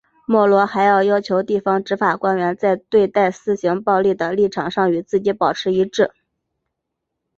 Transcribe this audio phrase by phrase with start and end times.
[0.25, 6.09] 莫罗还要求地方执法官员在对待私刑暴力的立场上与自己保持一致。